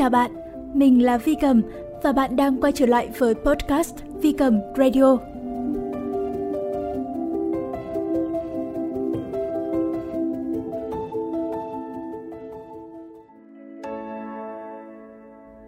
Chào 0.00 0.10
bạn, 0.10 0.30
mình 0.74 1.02
là 1.02 1.18
Vi 1.18 1.34
Cầm 1.34 1.62
và 2.02 2.12
bạn 2.12 2.36
đang 2.36 2.60
quay 2.60 2.72
trở 2.72 2.86
lại 2.86 3.10
với 3.18 3.34
podcast 3.34 3.94
Vi 4.22 4.32
Cầm 4.32 4.60
Radio. 4.76 5.16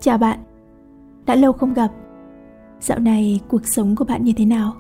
Chào 0.01 0.19
bạn, 0.19 0.39
đã 1.27 1.35
lâu 1.35 1.53
không 1.53 1.75
gặp. 1.75 1.89
Dạo 2.81 2.99
này 2.99 3.41
cuộc 3.49 3.67
sống 3.67 3.97
của 3.97 4.05
bạn 4.05 4.25
như 4.25 4.33
thế 4.37 4.45
nào? 4.45 4.73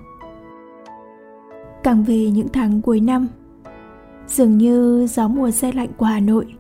Càng 1.83 2.05
về 2.05 2.31
những 2.31 2.49
tháng 2.53 2.83
cuối 2.83 3.01
năm, 3.01 3.29
dường 4.27 4.59
như 4.59 5.07
gió 5.07 5.29
mùa 5.29 5.51
xe 5.51 5.73
lạnh 5.73 5.91
của 5.97 6.07
Hà 6.07 6.21
Nội 6.21 6.55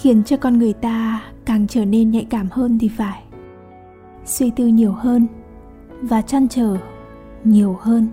khiến 0.00 0.24
cho 0.24 0.36
con 0.36 0.58
người 0.58 0.72
ta 0.72 1.20
càng 1.46 1.66
trở 1.66 1.84
nên 1.84 2.10
nhạy 2.10 2.26
cảm 2.30 2.48
hơn 2.50 2.78
thì 2.78 2.88
phải. 2.88 3.22
Suy 4.24 4.50
tư 4.50 4.66
nhiều 4.66 4.92
hơn 4.92 5.26
và 6.02 6.22
chăn 6.22 6.48
trở 6.48 6.76
nhiều 7.44 7.76
hơn. 7.80 8.08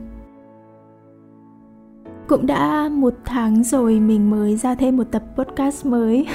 Cũng 2.27 2.45
đã 2.45 2.89
một 2.89 3.13
tháng 3.25 3.63
rồi 3.63 3.99
mình 3.99 4.30
mới 4.30 4.55
ra 4.55 4.75
thêm 4.75 4.98
một 4.98 5.03
tập 5.12 5.23
podcast 5.36 5.86
mới. 5.86 6.27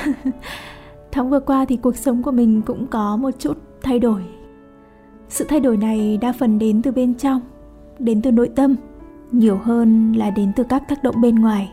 Tháng 1.12 1.30
vừa 1.30 1.40
qua 1.40 1.64
thì 1.64 1.77
cuộc 1.77 1.96
sống 1.96 2.23
của 2.23 2.30
mình 2.30 2.62
cũng 2.66 2.87
có 2.87 3.16
một 3.16 3.30
chút 3.38 3.59
thay 3.82 3.98
đổi. 3.98 4.23
Sự 5.28 5.45
thay 5.48 5.60
đổi 5.60 5.76
này 5.76 6.18
đa 6.20 6.32
phần 6.32 6.59
đến 6.59 6.82
từ 6.82 6.90
bên 6.92 7.15
trong, 7.15 7.40
đến 7.98 8.23
từ 8.23 8.30
nội 8.30 8.51
tâm, 8.56 8.76
nhiều 9.32 9.56
hơn 9.56 10.12
là 10.12 10.30
đến 10.30 10.52
từ 10.56 10.65
các 10.65 10.88
tác 10.88 11.02
động 11.02 11.20
bên 11.20 11.34
ngoài. 11.34 11.73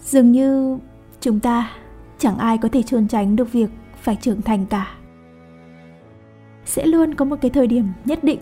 Dường 0.00 0.32
như 0.32 0.78
chúng 1.20 1.40
ta 1.40 1.70
chẳng 2.18 2.38
ai 2.38 2.58
có 2.58 2.68
thể 2.68 2.82
trốn 2.82 3.08
tránh 3.08 3.36
được 3.36 3.52
việc 3.52 3.70
phải 3.96 4.16
trưởng 4.16 4.42
thành 4.42 4.66
cả. 4.66 4.94
Sẽ 6.64 6.86
luôn 6.86 7.14
có 7.14 7.24
một 7.24 7.36
cái 7.40 7.50
thời 7.50 7.66
điểm 7.66 7.88
nhất 8.04 8.24
định 8.24 8.40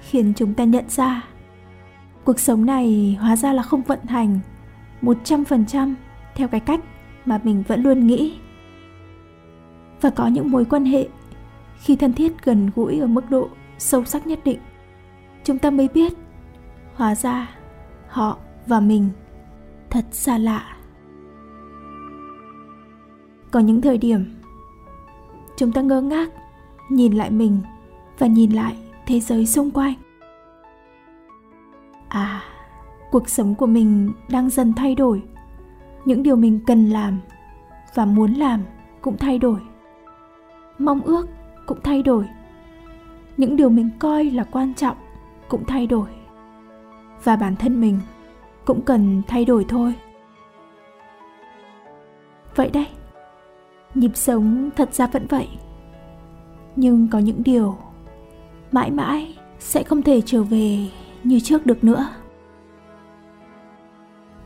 khiến 0.00 0.32
chúng 0.36 0.54
ta 0.54 0.64
nhận 0.64 0.84
ra 0.88 1.22
cuộc 2.24 2.40
sống 2.40 2.66
này 2.66 3.16
hóa 3.20 3.36
ra 3.36 3.52
là 3.52 3.62
không 3.62 3.82
vận 3.82 4.04
hành 4.04 4.38
một 5.00 5.16
trăm 5.24 5.44
phần 5.44 5.66
trăm 5.66 5.94
theo 6.34 6.48
cái 6.48 6.60
cách 6.60 6.80
mà 7.24 7.40
mình 7.44 7.62
vẫn 7.68 7.82
luôn 7.82 8.06
nghĩ. 8.06 8.38
Và 10.00 10.10
có 10.10 10.26
những 10.26 10.50
mối 10.50 10.64
quan 10.64 10.84
hệ 10.84 11.08
khi 11.78 11.96
thân 11.96 12.12
thiết 12.12 12.32
gần 12.44 12.70
gũi 12.74 12.98
ở 13.00 13.06
mức 13.06 13.30
độ 13.30 13.48
sâu 13.78 14.04
sắc 14.04 14.26
nhất 14.26 14.38
định, 14.44 14.58
chúng 15.44 15.58
ta 15.58 15.70
mới 15.70 15.88
biết 15.94 16.12
hóa 16.94 17.14
ra 17.14 17.50
họ 18.08 18.38
và 18.66 18.80
mình 18.80 19.08
thật 19.90 20.04
xa 20.12 20.38
lạ 20.38 20.75
có 23.56 23.60
những 23.60 23.80
thời 23.80 23.98
điểm, 23.98 24.24
chúng 25.56 25.72
ta 25.72 25.80
ngơ 25.80 26.00
ngác, 26.00 26.30
nhìn 26.88 27.12
lại 27.12 27.30
mình 27.30 27.60
và 28.18 28.26
nhìn 28.26 28.50
lại 28.50 28.76
thế 29.06 29.20
giới 29.20 29.46
xung 29.46 29.70
quanh. 29.70 29.94
À 32.08 32.42
cuộc 33.10 33.28
sống 33.28 33.54
của 33.54 33.66
mình 33.66 34.12
đang 34.28 34.50
dần 34.50 34.72
thay 34.72 34.94
đổi. 34.94 35.22
Những 36.04 36.22
điều 36.22 36.36
mình 36.36 36.60
cần 36.66 36.86
làm 36.86 37.18
và 37.94 38.04
muốn 38.04 38.32
làm 38.32 38.60
cũng 39.00 39.16
thay 39.16 39.38
đổi. 39.38 39.60
Mong 40.78 41.00
ước 41.00 41.28
cũng 41.66 41.78
thay 41.84 42.02
đổi. 42.02 42.28
Những 43.36 43.56
điều 43.56 43.68
mình 43.68 43.90
coi 43.98 44.24
là 44.24 44.44
quan 44.44 44.74
trọng 44.74 44.96
cũng 45.48 45.64
thay 45.64 45.86
đổi. 45.86 46.08
Và 47.24 47.36
bản 47.36 47.56
thân 47.56 47.80
mình 47.80 47.98
cũng 48.64 48.82
cần 48.82 49.22
thay 49.28 49.44
đổi 49.44 49.64
thôi. 49.68 49.94
Vậy 52.56 52.70
đây 52.70 52.86
nhịp 53.96 54.10
sống 54.14 54.70
thật 54.76 54.94
ra 54.94 55.06
vẫn 55.06 55.26
vậy. 55.26 55.48
Nhưng 56.76 57.08
có 57.08 57.18
những 57.18 57.42
điều 57.42 57.76
mãi 58.72 58.90
mãi 58.90 59.34
sẽ 59.58 59.82
không 59.82 60.02
thể 60.02 60.20
trở 60.26 60.42
về 60.42 60.78
như 61.24 61.40
trước 61.40 61.66
được 61.66 61.84
nữa. 61.84 62.08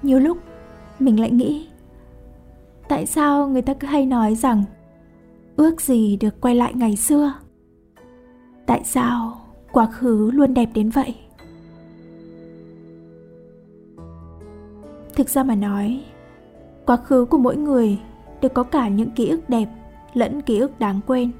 Nhiều 0.03 0.19
lúc 0.19 0.39
mình 0.99 1.21
lại 1.21 1.31
nghĩ, 1.31 1.69
tại 2.89 3.06
sao 3.06 3.49
người 3.49 3.62
ta 3.62 3.75
cứ 3.75 3.87
hay 3.87 4.06
nói 4.06 4.34
rằng 4.34 4.65
ước 5.56 5.81
gì 5.81 6.16
được 6.16 6.41
quay 6.41 6.55
lại 6.55 6.75
ngày 6.75 6.97
xưa? 6.97 7.33
Tại 8.66 8.81
sao 8.84 9.41
quá 9.72 9.87
khứ 9.87 10.31
luôn 10.31 10.55
đẹp 10.55 10.69
đến 10.75 10.91
vậy? 10.91 11.15
Thực 15.15 15.28
ra 15.28 15.43
mà 15.43 15.55
nói, 15.55 16.05
quá 16.87 16.97
khứ 16.97 17.25
của 17.25 17.39
mỗi 17.39 17.56
người 17.56 17.99
đều 18.41 18.49
có 18.49 18.62
cả 18.62 18.89
những 18.89 19.11
ký 19.11 19.28
ức 19.28 19.49
đẹp 19.49 19.67
lẫn 20.15 20.43
ký 20.43 20.59
ức 20.59 20.81
đáng 20.81 21.01
quên. 21.06 21.31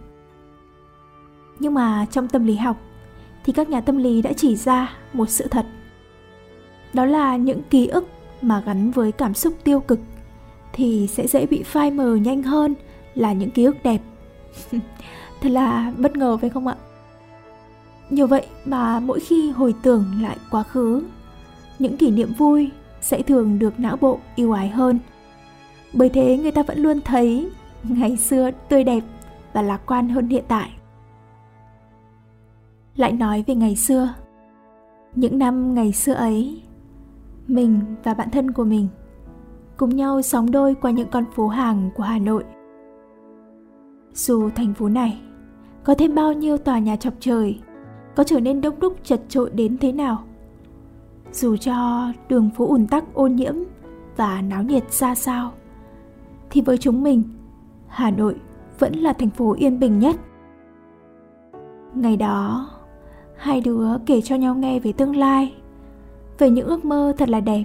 Nhưng 1.59 1.75
mà 1.75 2.07
trong 2.11 2.29
tâm 2.29 2.47
lý 2.47 2.57
học 2.57 2.77
thì 3.45 3.53
các 3.53 3.69
nhà 3.69 3.81
tâm 3.81 3.97
lý 3.97 4.23
đã 4.23 4.33
chỉ 4.37 4.57
ra 4.57 4.93
một 5.13 5.29
sự 5.29 5.47
thật. 5.51 5.67
Đó 6.93 7.05
là 7.05 7.37
những 7.37 7.63
ký 7.71 7.87
ức 7.87 8.05
mà 8.43 8.63
gắn 8.67 8.91
với 8.91 9.13
cảm 9.13 9.35
xúc 9.35 9.55
tiêu 9.65 9.81
cực 9.81 9.99
thì 10.73 11.07
sẽ 11.07 11.27
dễ 11.27 11.47
bị 11.47 11.63
phai 11.63 11.91
mờ 11.91 12.17
nhanh 12.17 12.43
hơn 12.43 12.75
là 13.15 13.33
những 13.33 13.51
ký 13.51 13.65
ức 13.65 13.77
đẹp. 13.85 14.01
Thật 15.41 15.49
là 15.49 15.93
bất 15.97 16.17
ngờ 16.17 16.37
phải 16.37 16.51
không 16.51 16.67
ạ? 16.67 16.75
Nhờ 18.11 18.27
vậy 18.27 18.47
mà 18.65 19.01
mỗi 19.01 19.21
khi 19.21 19.51
hồi 19.51 19.75
tưởng 19.83 20.05
lại 20.23 20.37
quá 20.51 20.63
khứ, 20.63 21.03
những 21.79 21.97
kỷ 21.97 22.11
niệm 22.11 22.33
vui 22.39 22.71
sẽ 23.01 23.23
thường 23.23 23.59
được 23.59 23.81
não 23.81 23.97
bộ 23.97 24.19
yêu 24.35 24.53
ái 24.53 24.69
hơn 24.69 24.99
bởi 25.93 26.09
thế 26.09 26.39
người 26.39 26.53
ta 26.53 26.63
vẫn 26.63 26.79
luôn 26.79 27.01
thấy 27.01 27.51
ngày 27.83 28.17
xưa 28.17 28.51
tươi 28.69 28.85
đẹp 28.85 29.03
và 29.53 29.63
lạc 29.63 29.81
quan 29.87 30.09
hơn 30.09 30.29
hiện 30.29 30.45
tại. 30.49 30.71
Lại 32.97 33.13
nói 33.13 33.45
về 33.47 33.55
ngày 33.55 33.77
xưa. 33.77 34.15
Những 35.15 35.39
năm 35.39 35.75
ngày 35.75 35.93
xưa 35.93 36.13
ấy, 36.13 36.63
mình 37.47 37.81
và 38.05 38.15
bạn 38.15 38.31
thân 38.31 38.51
của 38.51 38.65
mình 38.65 38.89
cùng 39.77 39.97
nhau 39.97 40.23
sóng 40.23 40.51
đôi 40.51 40.75
qua 40.75 40.91
những 40.91 41.09
con 41.11 41.25
phố 41.35 41.49
hàng 41.49 41.91
của 41.97 42.03
hà 42.03 42.19
nội. 42.19 42.45
Dù 44.15 44.51
thành 44.51 44.75
phố 44.75 44.89
này 44.89 45.21
có 45.85 45.95
thêm 45.95 46.15
bao 46.15 46.33
nhiêu 46.33 46.59
tòa 46.59 46.79
nhà 46.79 46.97
chọc 46.97 47.15
trời, 47.21 47.61
có 48.17 48.25
trở 48.25 48.41
nên 48.41 48.61
đông 48.61 48.81
đúc 48.81 48.97
chật 49.05 49.21
trội 49.29 49.51
đến 49.51 49.79
thế 49.79 49.93
nào, 49.93 50.25
dù 51.33 51.57
cho 51.57 52.09
đường 52.29 52.51
phố 52.57 52.67
ùn 52.67 52.87
tắc 52.87 53.15
ô 53.15 53.27
nhiễm 53.27 53.55
và 54.17 54.43
náo 54.43 54.63
nhiệt 54.63 54.93
ra 54.93 55.15
sao 55.15 55.53
thì 56.51 56.61
với 56.61 56.79
chúng 56.79 57.03
mình. 57.03 57.23
Hà 57.89 58.11
nội 58.11 58.35
vẫn 58.79 58.93
là 58.93 59.13
thành 59.13 59.31
phố 59.31 59.55
yên 59.59 59.81
bình 59.81 59.99
nhất. 59.99 60.17
Ngày 61.95 62.17
đó, 62.17 62.71
hai 63.37 63.61
đứa 63.61 63.99
kể 64.07 64.21
cho 64.21 64.37
nhau 64.37 64.55
nghe 64.55 64.81
về 64.81 64.93
tương 64.93 65.17
lai, 65.17 65.55
về 66.39 66.51
những 66.51 66.67
ước 66.67 66.85
mơ 66.85 67.13
thật 67.19 67.29
là 67.29 67.41
đẹp. 67.41 67.65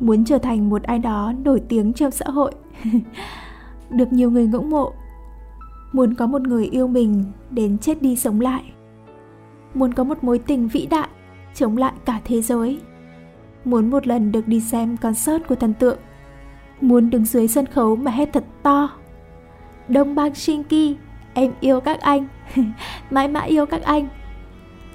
Muốn 0.00 0.24
trở 0.24 0.38
thành 0.38 0.70
một 0.70 0.82
ai 0.82 0.98
đó 0.98 1.32
nổi 1.44 1.62
tiếng 1.68 1.92
trong 1.92 2.10
xã 2.10 2.24
hội. 2.28 2.52
Được 3.90 4.12
nhiều 4.12 4.30
người 4.30 4.46
ngưỡng 4.46 4.70
mộ. 4.70 4.92
Muốn 5.92 6.14
có 6.14 6.26
một 6.26 6.42
người 6.42 6.66
yêu 6.66 6.88
mình 6.88 7.24
đến 7.50 7.78
chết 7.78 8.02
đi 8.02 8.16
sống 8.16 8.40
lại. 8.40 8.72
Muốn 9.74 9.94
có 9.94 10.04
một 10.04 10.24
mối 10.24 10.38
tình 10.38 10.68
vĩ 10.68 10.86
đại, 10.86 11.08
chống 11.54 11.76
lại 11.76 11.92
cả 12.04 12.20
thế 12.24 12.42
giới. 12.42 12.80
Muốn 13.64 13.90
một 13.90 14.06
lần 14.06 14.32
được 14.32 14.48
đi 14.48 14.60
xem 14.60 14.96
concert 14.96 15.42
của 15.48 15.54
thần 15.54 15.74
tượng 15.74 15.98
muốn 16.82 17.10
đứng 17.10 17.24
dưới 17.24 17.48
sân 17.48 17.66
khấu 17.66 17.96
mà 17.96 18.10
hét 18.10 18.32
thật 18.32 18.44
to. 18.62 18.90
Đông 19.88 20.14
bang 20.14 20.34
shinki, 20.34 20.96
em 21.34 21.52
yêu 21.60 21.80
các 21.80 22.00
anh. 22.00 22.26
Mãi 23.10 23.28
mãi 23.28 23.48
yêu 23.48 23.66
các 23.66 23.82
anh. 23.82 24.08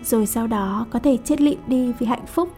Rồi 0.03 0.25
sau 0.25 0.47
đó 0.47 0.85
có 0.89 0.99
thể 0.99 1.17
chết 1.17 1.41
lịm 1.41 1.59
đi 1.67 1.93
vì 1.99 2.05
hạnh 2.05 2.25
phúc. 2.25 2.49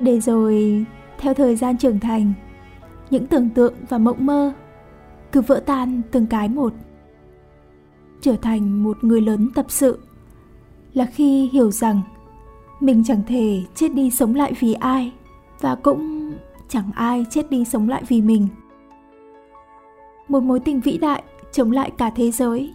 Để 0.00 0.20
rồi, 0.20 0.84
theo 1.18 1.34
thời 1.34 1.56
gian 1.56 1.78
trưởng 1.78 2.00
thành, 2.00 2.32
những 3.10 3.26
tưởng 3.26 3.50
tượng 3.50 3.74
và 3.88 3.98
mộng 3.98 4.26
mơ 4.26 4.52
cứ 5.32 5.40
vỡ 5.40 5.62
tan 5.66 6.02
từng 6.10 6.26
cái 6.26 6.48
một. 6.48 6.72
Trở 8.20 8.36
thành 8.36 8.82
một 8.82 9.04
người 9.04 9.20
lớn 9.20 9.50
tập 9.54 9.66
sự 9.68 9.98
là 10.94 11.06
khi 11.06 11.48
hiểu 11.52 11.70
rằng 11.70 12.00
mình 12.80 13.02
chẳng 13.06 13.22
thể 13.26 13.62
chết 13.74 13.94
đi 13.94 14.10
sống 14.10 14.34
lại 14.34 14.52
vì 14.60 14.72
ai 14.72 15.12
và 15.60 15.74
cũng 15.74 16.25
chẳng 16.68 16.90
ai 16.94 17.26
chết 17.30 17.50
đi 17.50 17.64
sống 17.64 17.88
lại 17.88 18.02
vì 18.08 18.22
mình. 18.22 18.48
Một 20.28 20.42
mối 20.42 20.60
tình 20.60 20.80
vĩ 20.80 20.98
đại 20.98 21.22
chống 21.52 21.70
lại 21.70 21.90
cả 21.98 22.10
thế 22.10 22.30
giới 22.30 22.74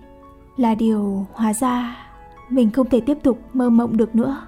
là 0.58 0.76
điều 0.76 1.26
hóa 1.34 1.54
ra 1.54 1.98
mình 2.50 2.72
không 2.72 2.90
thể 2.90 3.02
tiếp 3.02 3.18
tục 3.24 3.40
mơ 3.54 3.70
mộng 3.70 3.98
được 3.98 4.16
nữa. 4.16 4.42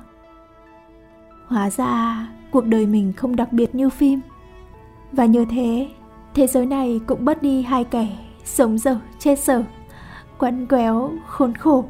Hóa 1.48 1.70
ra 1.70 2.28
cuộc 2.52 2.66
đời 2.66 2.86
mình 2.86 3.14
không 3.14 3.36
đặc 3.36 3.54
biệt 3.54 3.76
như 3.76 3.90
phim. 3.90 4.20
Và 5.12 5.26
như 5.26 5.46
thế 5.46 5.90
thế 6.34 6.48
giới 6.48 6.66
này 6.66 7.02
cũng 7.08 7.26
bớt 7.26 7.42
đi 7.42 7.62
hai 7.62 7.84
kẻ 7.84 8.08
sống 8.44 8.78
dở, 8.78 9.00
chết 9.20 9.40
dở 9.40 9.64
quấn 10.38 10.68
quéo 10.68 11.12
khốn 11.28 11.56
khổ. 11.56 11.86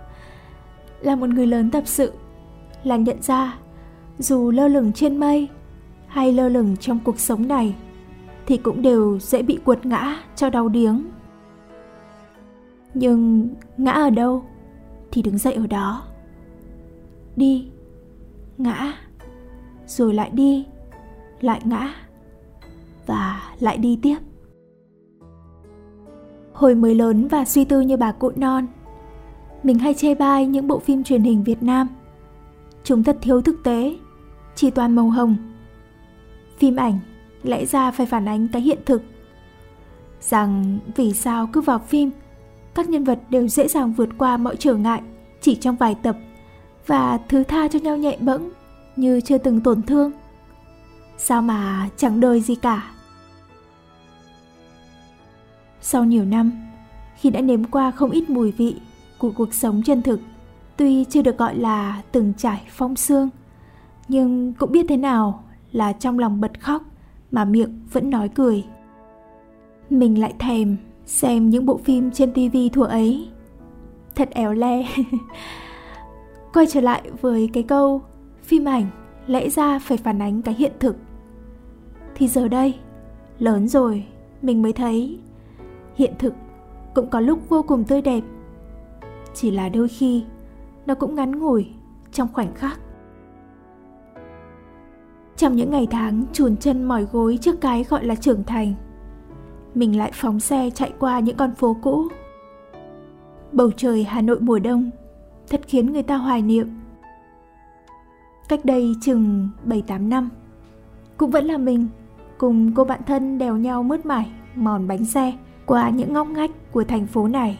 Là 1.00 1.16
một 1.16 1.28
người 1.28 1.46
lớn 1.46 1.70
tập 1.70 1.82
sự, 1.86 2.12
là 2.82 2.96
nhận 2.96 3.22
ra 3.22 3.58
dù 4.18 4.50
lơ 4.50 4.68
lửng 4.68 4.92
trên 4.92 5.16
mây 5.16 5.48
hay 6.16 6.32
lơ 6.32 6.48
lửng 6.48 6.76
trong 6.76 6.98
cuộc 7.04 7.20
sống 7.20 7.48
này 7.48 7.74
thì 8.46 8.56
cũng 8.56 8.82
đều 8.82 9.18
dễ 9.18 9.42
bị 9.42 9.58
quật 9.64 9.86
ngã 9.86 10.16
cho 10.36 10.50
đau 10.50 10.68
điếng. 10.68 11.04
Nhưng 12.94 13.48
ngã 13.76 13.90
ở 13.90 14.10
đâu 14.10 14.44
thì 15.12 15.22
đứng 15.22 15.38
dậy 15.38 15.54
ở 15.54 15.66
đó. 15.66 16.02
Đi, 17.36 17.68
ngã, 18.58 18.92
rồi 19.86 20.14
lại 20.14 20.30
đi, 20.32 20.66
lại 21.40 21.60
ngã 21.64 21.94
và 23.06 23.42
lại 23.60 23.76
đi 23.76 23.98
tiếp. 24.02 24.18
Hồi 26.52 26.74
mới 26.74 26.94
lớn 26.94 27.28
và 27.28 27.44
suy 27.44 27.64
tư 27.64 27.80
như 27.80 27.96
bà 27.96 28.12
cụ 28.12 28.32
non, 28.36 28.66
mình 29.62 29.78
hay 29.78 29.94
chê 29.94 30.14
bai 30.14 30.46
những 30.46 30.68
bộ 30.68 30.78
phim 30.78 31.04
truyền 31.04 31.22
hình 31.22 31.44
Việt 31.44 31.62
Nam. 31.62 31.88
Chúng 32.84 33.04
thật 33.04 33.18
thiếu 33.20 33.40
thực 33.40 33.64
tế, 33.64 33.96
chỉ 34.54 34.70
toàn 34.70 34.94
màu 34.94 35.10
hồng. 35.10 35.36
Phim 36.58 36.76
ảnh 36.76 36.98
lẽ 37.42 37.66
ra 37.66 37.90
phải 37.90 38.06
phản 38.06 38.28
ánh 38.28 38.48
cái 38.48 38.62
hiện 38.62 38.78
thực. 38.86 39.02
Rằng 40.20 40.78
vì 40.96 41.12
sao 41.12 41.48
cứ 41.52 41.60
vào 41.60 41.78
phim, 41.78 42.10
các 42.74 42.88
nhân 42.88 43.04
vật 43.04 43.18
đều 43.30 43.48
dễ 43.48 43.68
dàng 43.68 43.92
vượt 43.92 44.08
qua 44.18 44.36
mọi 44.36 44.56
trở 44.56 44.74
ngại 44.74 45.02
chỉ 45.40 45.54
trong 45.54 45.76
vài 45.76 45.94
tập 46.02 46.16
và 46.86 47.18
thứ 47.28 47.44
tha 47.44 47.68
cho 47.68 47.78
nhau 47.78 47.96
nhẹ 47.96 48.16
bẫng 48.20 48.50
như 48.96 49.20
chưa 49.20 49.38
từng 49.38 49.60
tổn 49.60 49.82
thương. 49.82 50.12
Sao 51.18 51.42
mà 51.42 51.88
chẳng 51.96 52.20
đời 52.20 52.40
gì 52.40 52.54
cả. 52.54 52.90
Sau 55.80 56.04
nhiều 56.04 56.24
năm, 56.24 56.52
khi 57.16 57.30
đã 57.30 57.40
nếm 57.40 57.64
qua 57.64 57.90
không 57.90 58.10
ít 58.10 58.30
mùi 58.30 58.52
vị 58.52 58.76
của 59.18 59.32
cuộc 59.36 59.54
sống 59.54 59.82
chân 59.82 60.02
thực, 60.02 60.20
tuy 60.76 61.04
chưa 61.04 61.22
được 61.22 61.38
gọi 61.38 61.56
là 61.56 62.02
từng 62.12 62.32
trải 62.38 62.62
phong 62.70 62.96
sương, 62.96 63.28
nhưng 64.08 64.52
cũng 64.52 64.72
biết 64.72 64.86
thế 64.88 64.96
nào 64.96 65.44
là 65.76 65.92
trong 65.92 66.18
lòng 66.18 66.40
bật 66.40 66.60
khóc 66.60 66.82
mà 67.30 67.44
miệng 67.44 67.80
vẫn 67.92 68.10
nói 68.10 68.28
cười. 68.28 68.64
Mình 69.90 70.20
lại 70.20 70.34
thèm 70.38 70.76
xem 71.06 71.50
những 71.50 71.66
bộ 71.66 71.76
phim 71.76 72.10
trên 72.10 72.32
tivi 72.32 72.68
thuở 72.68 72.84
ấy. 72.84 73.28
Thật 74.14 74.28
éo 74.30 74.52
le. 74.52 74.86
Quay 76.52 76.66
trở 76.66 76.80
lại 76.80 77.10
với 77.20 77.50
cái 77.52 77.62
câu 77.62 78.02
phim 78.42 78.64
ảnh 78.64 78.86
lẽ 79.26 79.48
ra 79.48 79.78
phải 79.78 79.98
phản 79.98 80.22
ánh 80.22 80.42
cái 80.42 80.54
hiện 80.54 80.72
thực. 80.80 80.96
Thì 82.14 82.28
giờ 82.28 82.48
đây, 82.48 82.74
lớn 83.38 83.68
rồi, 83.68 84.06
mình 84.42 84.62
mới 84.62 84.72
thấy 84.72 85.18
hiện 85.94 86.14
thực 86.18 86.34
cũng 86.94 87.10
có 87.10 87.20
lúc 87.20 87.48
vô 87.48 87.62
cùng 87.62 87.84
tươi 87.84 88.02
đẹp. 88.02 88.24
Chỉ 89.34 89.50
là 89.50 89.68
đôi 89.68 89.88
khi 89.88 90.24
nó 90.86 90.94
cũng 90.94 91.14
ngắn 91.14 91.38
ngủi 91.38 91.66
trong 92.12 92.28
khoảnh 92.32 92.54
khắc. 92.54 92.80
Trong 95.36 95.56
những 95.56 95.70
ngày 95.70 95.86
tháng 95.90 96.24
chuồn 96.32 96.56
chân 96.56 96.84
mỏi 96.84 97.06
gối 97.12 97.38
trước 97.40 97.60
cái 97.60 97.84
gọi 97.84 98.04
là 98.04 98.14
trưởng 98.14 98.44
thành, 98.44 98.74
mình 99.74 99.98
lại 99.98 100.10
phóng 100.14 100.40
xe 100.40 100.70
chạy 100.74 100.92
qua 100.98 101.20
những 101.20 101.36
con 101.36 101.54
phố 101.54 101.76
cũ. 101.82 102.08
Bầu 103.52 103.70
trời 103.76 104.04
Hà 104.04 104.20
Nội 104.20 104.40
mùa 104.40 104.58
đông 104.58 104.90
thật 105.48 105.60
khiến 105.66 105.92
người 105.92 106.02
ta 106.02 106.16
hoài 106.16 106.42
niệm. 106.42 106.68
Cách 108.48 108.64
đây 108.64 108.94
chừng 109.02 109.48
7-8 109.66 110.08
năm, 110.08 110.28
cũng 111.16 111.30
vẫn 111.30 111.44
là 111.44 111.58
mình 111.58 111.88
cùng 112.38 112.74
cô 112.74 112.84
bạn 112.84 113.00
thân 113.06 113.38
đèo 113.38 113.56
nhau 113.56 113.82
mướt 113.82 114.06
mải 114.06 114.30
mòn 114.54 114.88
bánh 114.88 115.04
xe 115.04 115.32
qua 115.66 115.90
những 115.90 116.12
ngóc 116.12 116.28
ngách 116.28 116.50
của 116.72 116.84
thành 116.84 117.06
phố 117.06 117.28
này. 117.28 117.58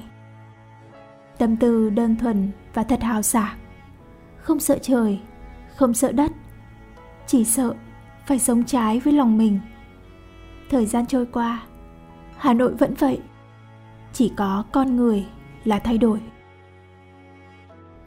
Tâm 1.39 1.57
tư 1.57 1.91
đơn 1.91 2.17
thuần 2.17 2.51
và 2.75 2.83
thật 2.83 3.03
hào 3.03 3.23
sảng, 3.23 3.57
không 4.39 4.59
sợ 4.59 4.79
trời, 4.83 5.21
không 5.77 5.95
sợ 5.95 6.13
đất, 6.13 6.33
chỉ 7.27 7.45
sợ 7.45 7.75
phải 8.27 8.39
sống 8.39 8.65
trái 8.65 9.01
với 9.01 9.13
lòng 9.13 9.39
mình. 9.39 9.59
Thời 10.71 10.87
gian 10.87 11.07
trôi 11.07 11.27
qua, 11.27 11.63
Hà 12.37 12.55
Nội 12.55 12.75
vẫn 12.75 12.95
vậy, 12.99 13.21
chỉ 14.13 14.33
có 14.37 14.65
con 14.73 14.97
người 14.97 15.27
là 15.65 15.79
thay 15.79 15.99
đổi. 15.99 16.21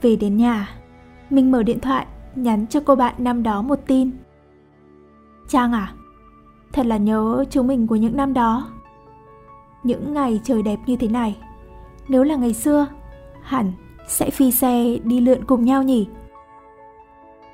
Về 0.02 0.16
đến 0.16 0.38
nhà, 0.38 0.70
mình 1.30 1.52
mở 1.52 1.64
điện 1.64 1.80
thoại 1.80 2.06
nhắn 2.36 2.68
cho 2.68 2.80
cô 2.80 2.96
bạn 2.96 3.16
năm 3.18 3.44
đó 3.44 3.62
một 3.62 3.80
tin. 3.88 4.12
Trang 5.48 5.74
à, 5.74 5.94
thật 6.74 6.86
là 6.86 6.98
nhớ 6.98 7.46
chúng 7.50 7.68
mình 7.68 7.88
của 7.88 7.96
những 7.96 8.18
năm 8.18 8.34
đó. 8.34 8.70
Những 9.84 10.14
ngày 10.14 10.40
trời 10.44 10.62
đẹp 10.62 10.80
như 10.86 10.96
thế 10.96 11.08
này, 11.08 11.38
nếu 12.08 12.24
là 12.24 12.36
ngày 12.36 12.54
xưa, 12.54 12.88
hẳn 13.42 13.72
sẽ 14.08 14.30
phi 14.30 14.52
xe 14.52 14.98
đi 15.04 15.20
lượn 15.20 15.46
cùng 15.46 15.66
nhau 15.66 15.84
nhỉ? 15.84 16.08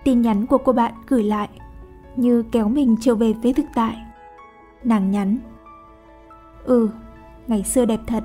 Tin 0.05 0.21
nhắn 0.21 0.45
của 0.45 0.57
cô 0.57 0.73
bạn 0.73 0.93
gửi 1.07 1.23
lại 1.23 1.49
như 2.15 2.43
kéo 2.51 2.69
mình 2.69 2.95
trở 3.01 3.15
về 3.15 3.33
với 3.33 3.53
thực 3.53 3.65
tại. 3.75 3.95
Nàng 4.83 5.11
nhắn. 5.11 5.37
Ừ, 6.63 6.89
ngày 7.47 7.63
xưa 7.63 7.85
đẹp 7.85 7.99
thật. 8.07 8.23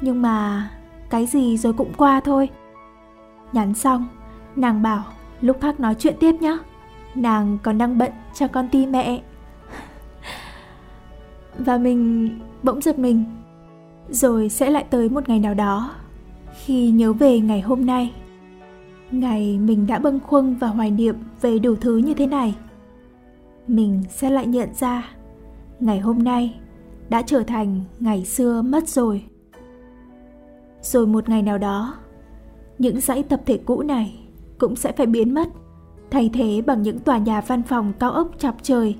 Nhưng 0.00 0.22
mà 0.22 0.68
cái 1.10 1.26
gì 1.26 1.56
rồi 1.56 1.72
cũng 1.72 1.92
qua 1.96 2.20
thôi. 2.20 2.48
Nhắn 3.52 3.74
xong, 3.74 4.06
nàng 4.56 4.82
bảo 4.82 5.04
lúc 5.40 5.56
khác 5.60 5.80
nói 5.80 5.94
chuyện 5.98 6.16
tiếp 6.20 6.32
nhé. 6.40 6.58
Nàng 7.14 7.58
còn 7.62 7.78
đang 7.78 7.98
bận 7.98 8.12
cho 8.34 8.48
con 8.48 8.68
ti 8.68 8.86
mẹ. 8.86 9.22
Và 11.58 11.78
mình 11.78 12.30
bỗng 12.62 12.80
giật 12.80 12.98
mình. 12.98 13.24
Rồi 14.08 14.48
sẽ 14.48 14.70
lại 14.70 14.84
tới 14.90 15.08
một 15.08 15.28
ngày 15.28 15.38
nào 15.38 15.54
đó 15.54 15.90
khi 16.64 16.90
nhớ 16.90 17.12
về 17.12 17.40
ngày 17.40 17.60
hôm 17.60 17.86
nay. 17.86 18.12
Ngày 19.12 19.58
mình 19.58 19.86
đã 19.86 19.98
bâng 19.98 20.20
khuâng 20.20 20.54
và 20.54 20.68
hoài 20.68 20.90
niệm 20.90 21.16
về 21.40 21.58
đủ 21.58 21.74
thứ 21.80 21.96
như 21.96 22.14
thế 22.14 22.26
này. 22.26 22.54
Mình 23.68 24.02
sẽ 24.10 24.30
lại 24.30 24.46
nhận 24.46 24.74
ra 24.74 25.08
ngày 25.80 26.00
hôm 26.00 26.18
nay 26.18 26.60
đã 27.08 27.22
trở 27.22 27.42
thành 27.42 27.80
ngày 28.00 28.24
xưa 28.24 28.62
mất 28.62 28.88
rồi. 28.88 29.24
Rồi 30.82 31.06
một 31.06 31.28
ngày 31.28 31.42
nào 31.42 31.58
đó, 31.58 31.94
những 32.78 33.00
dãy 33.00 33.22
tập 33.22 33.40
thể 33.46 33.58
cũ 33.66 33.82
này 33.82 34.18
cũng 34.58 34.76
sẽ 34.76 34.92
phải 34.92 35.06
biến 35.06 35.34
mất, 35.34 35.48
thay 36.10 36.30
thế 36.32 36.62
bằng 36.66 36.82
những 36.82 36.98
tòa 36.98 37.18
nhà 37.18 37.40
văn 37.40 37.62
phòng 37.62 37.92
cao 37.98 38.10
ốc 38.10 38.28
chọc 38.38 38.62
trời. 38.62 38.96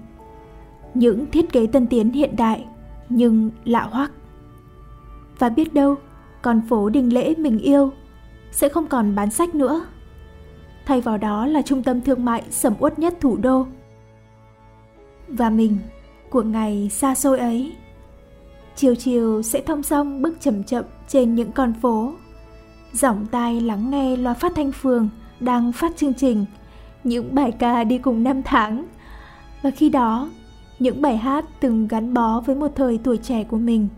Những 0.94 1.26
thiết 1.30 1.52
kế 1.52 1.66
tân 1.66 1.86
tiến 1.86 2.10
hiện 2.10 2.36
đại 2.36 2.66
nhưng 3.08 3.50
lạ 3.64 3.88
hoắc. 3.90 4.12
Và 5.38 5.48
biết 5.48 5.74
đâu, 5.74 5.96
con 6.42 6.60
phố 6.68 6.88
đình 6.88 7.14
lễ 7.14 7.34
mình 7.38 7.58
yêu 7.58 7.90
sẽ 8.50 8.68
không 8.68 8.86
còn 8.86 9.14
bán 9.14 9.30
sách 9.30 9.54
nữa. 9.54 9.84
Thay 10.86 11.00
vào 11.00 11.18
đó 11.18 11.46
là 11.46 11.62
trung 11.62 11.82
tâm 11.82 12.00
thương 12.00 12.24
mại 12.24 12.42
sầm 12.50 12.74
uất 12.78 12.98
nhất 12.98 13.14
thủ 13.20 13.36
đô. 13.36 13.66
Và 15.28 15.50
mình, 15.50 15.78
của 16.30 16.42
ngày 16.42 16.88
xa 16.92 17.14
xôi 17.14 17.38
ấy, 17.38 17.76
chiều 18.76 18.94
chiều 18.94 19.42
sẽ 19.42 19.60
thong 19.60 19.82
song 19.82 20.22
bước 20.22 20.36
chậm 20.40 20.64
chậm 20.64 20.84
trên 21.08 21.34
những 21.34 21.52
con 21.52 21.74
phố. 21.82 22.12
Giọng 22.92 23.26
tai 23.26 23.60
lắng 23.60 23.90
nghe 23.90 24.16
loa 24.16 24.34
phát 24.34 24.52
thanh 24.56 24.72
phường 24.72 25.08
đang 25.40 25.72
phát 25.72 25.96
chương 25.96 26.14
trình, 26.14 26.44
những 27.04 27.34
bài 27.34 27.52
ca 27.52 27.84
đi 27.84 27.98
cùng 27.98 28.24
năm 28.24 28.42
tháng. 28.42 28.84
Và 29.62 29.70
khi 29.70 29.88
đó, 29.88 30.30
những 30.78 31.02
bài 31.02 31.16
hát 31.16 31.44
từng 31.60 31.88
gắn 31.88 32.14
bó 32.14 32.40
với 32.40 32.56
một 32.56 32.72
thời 32.74 32.98
tuổi 32.98 33.16
trẻ 33.16 33.44
của 33.44 33.58
mình, 33.58 33.88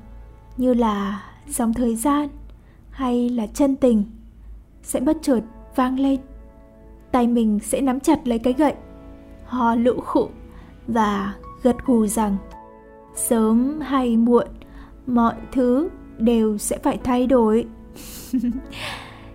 như 0.56 0.74
là 0.74 1.22
dòng 1.48 1.74
thời 1.74 1.96
gian 1.96 2.28
hay 2.90 3.28
là 3.28 3.46
chân 3.46 3.76
tình, 3.76 4.04
sẽ 4.82 5.00
bất 5.00 5.16
chợt 5.22 5.40
vang 5.76 6.00
lên. 6.00 6.20
Tay 7.14 7.26
mình 7.26 7.58
sẽ 7.62 7.80
nắm 7.80 8.00
chặt 8.00 8.28
lấy 8.28 8.38
cái 8.38 8.52
gậy, 8.52 8.74
ho 9.44 9.74
lũ 9.74 10.00
khụ 10.04 10.28
và 10.86 11.34
gật 11.62 11.76
gù 11.86 12.06
rằng 12.06 12.36
sớm 13.14 13.80
hay 13.80 14.16
muộn 14.16 14.46
mọi 15.06 15.34
thứ 15.52 15.88
đều 16.18 16.58
sẽ 16.58 16.78
phải 16.78 16.98
thay 17.04 17.26
đổi. 17.26 17.66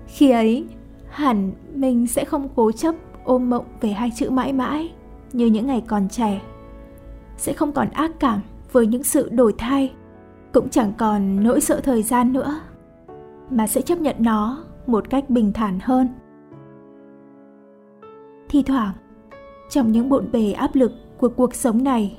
Khi 0.07 0.31
ấy 0.31 0.65
hẳn 1.09 1.51
mình 1.74 2.07
sẽ 2.07 2.25
không 2.25 2.50
cố 2.55 2.71
chấp 2.71 2.95
ôm 3.24 3.50
mộng 3.50 3.65
về 3.81 3.89
hai 3.89 4.12
chữ 4.15 4.29
mãi 4.29 4.53
mãi 4.53 4.93
như 5.33 5.45
những 5.45 5.67
ngày 5.67 5.83
còn 5.88 6.09
trẻ. 6.09 6.41
Sẽ 7.38 7.53
không 7.53 7.71
còn 7.71 7.89
ác 7.89 8.12
cảm 8.19 8.41
với 8.71 8.88
những 8.88 9.03
sự 9.03 9.29
đổi 9.29 9.53
thay 9.57 9.93
cũng 10.53 10.69
chẳng 10.69 10.93
còn 10.98 11.43
nỗi 11.43 11.62
sợ 11.62 11.79
thời 11.83 12.03
gian 12.03 12.33
nữa 12.33 12.62
mà 13.50 13.67
sẽ 13.67 13.81
chấp 13.81 14.00
nhận 14.00 14.15
nó 14.19 14.63
một 14.88 15.09
cách 15.09 15.29
bình 15.29 15.53
thản 15.53 15.79
hơn 15.83 16.07
thi 18.50 18.63
thoảng. 18.63 18.94
Trong 19.70 19.91
những 19.91 20.10
bộn 20.10 20.32
bề 20.32 20.51
áp 20.51 20.75
lực 20.75 20.91
của 21.18 21.29
cuộc 21.29 21.56
sống 21.56 21.84
này, 21.84 22.18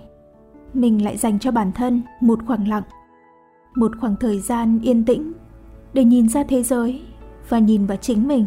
mình 0.75 1.05
lại 1.05 1.17
dành 1.17 1.39
cho 1.39 1.51
bản 1.51 1.73
thân 1.73 2.03
một 2.21 2.39
khoảng 2.47 2.69
lặng, 2.69 2.83
một 3.75 3.93
khoảng 4.01 4.17
thời 4.17 4.41
gian 4.41 4.81
yên 4.83 5.05
tĩnh 5.05 5.33
để 5.93 6.05
nhìn 6.05 6.29
ra 6.29 6.45
thế 6.45 6.63
giới 6.63 7.03
và 7.49 7.59
nhìn 7.59 7.87
vào 7.87 7.97
chính 7.97 8.29
mình. 8.29 8.47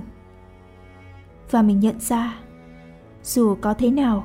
Và 1.52 1.62
mình 1.62 1.80
nhận 1.80 2.00
ra, 2.00 2.36
dù 3.24 3.56
có 3.62 3.74
thế 3.74 3.92
nào, 3.92 4.24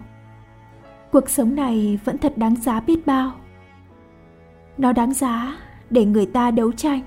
cuộc 1.12 1.31
sống 1.31 1.55
này 1.55 1.99
vẫn 2.05 2.19
thật 2.19 2.38
đáng 2.38 2.57
giá 2.57 2.81
biết 2.81 3.07
bao. 3.07 3.33
Nó 4.79 4.93
đáng 4.93 5.15
giá 5.15 5.57
để 5.91 6.05
người 6.05 6.27
ta 6.27 6.50
đấu 6.50 6.73
tranh, 6.73 7.00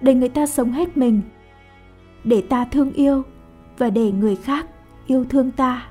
để 0.00 0.14
người 0.14 0.28
ta 0.28 0.46
sống 0.46 0.72
hết 0.72 0.96
mình, 0.96 1.20
để 2.24 2.42
ta 2.48 2.64
thương 2.64 2.92
yêu 2.92 3.22
và 3.78 3.90
để 3.90 4.12
người 4.12 4.36
khác 4.36 4.66
yêu 5.06 5.24
thương 5.28 5.50
ta. 5.50 5.86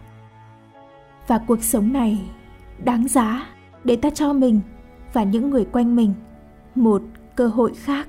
Và 1.27 1.37
cuộc 1.47 1.63
sống 1.63 1.93
này 1.93 2.21
đáng 2.83 3.07
giá 3.07 3.47
để 3.83 3.95
ta 3.95 4.09
cho 4.09 4.33
mình 4.33 4.61
và 5.13 5.23
những 5.23 5.49
người 5.49 5.65
quanh 5.65 5.95
mình 5.95 6.13
một 6.75 7.01
cơ 7.35 7.47
hội 7.47 7.71
khác. 7.75 8.07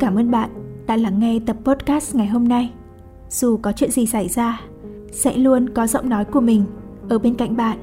Cảm 0.00 0.18
ơn 0.18 0.30
bạn 0.30 0.63
đã 0.86 0.96
lắng 0.96 1.20
nghe 1.20 1.38
tập 1.46 1.56
podcast 1.64 2.14
ngày 2.14 2.26
hôm 2.26 2.48
nay. 2.48 2.70
Dù 3.30 3.56
có 3.56 3.72
chuyện 3.72 3.90
gì 3.90 4.06
xảy 4.06 4.28
ra, 4.28 4.60
sẽ 5.12 5.36
luôn 5.36 5.68
có 5.68 5.86
giọng 5.86 6.08
nói 6.08 6.24
của 6.24 6.40
mình 6.40 6.64
ở 7.08 7.18
bên 7.18 7.34
cạnh 7.34 7.56
bạn. 7.56 7.78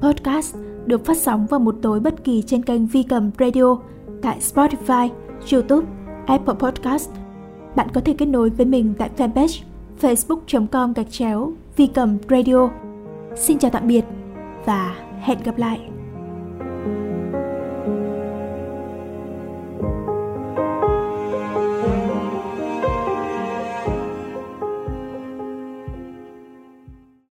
Podcast 0.00 0.56
được 0.86 1.04
phát 1.04 1.16
sóng 1.16 1.46
vào 1.46 1.60
một 1.60 1.76
tối 1.82 2.00
bất 2.00 2.24
kỳ 2.24 2.42
trên 2.42 2.62
kênh 2.62 2.86
Vi 2.86 3.02
Cầm 3.02 3.30
Radio 3.38 3.78
tại 4.22 4.38
Spotify, 4.40 5.08
YouTube, 5.52 5.86
Apple 6.26 6.54
Podcast. 6.54 7.10
Bạn 7.76 7.88
có 7.94 8.00
thể 8.00 8.14
kết 8.18 8.26
nối 8.26 8.50
với 8.50 8.66
mình 8.66 8.94
tại 8.98 9.10
fanpage 9.16 9.62
facebook.com 10.00 10.92
gạch 10.92 11.10
chéo 11.10 11.52
Vi 11.76 11.86
Cầm 11.86 12.18
Radio. 12.30 12.70
Xin 13.36 13.58
chào 13.58 13.70
tạm 13.70 13.86
biệt 13.86 14.04
và 14.64 14.96
hẹn 15.20 15.38
gặp 15.44 15.58
lại. 15.58 15.89